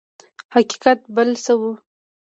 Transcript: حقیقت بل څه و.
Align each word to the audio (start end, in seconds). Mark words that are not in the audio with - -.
حقیقت 0.53 0.99
بل 1.15 1.29
څه 1.43 1.53
و. 1.59 1.61